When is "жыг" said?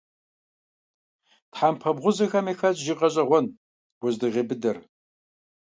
2.85-2.97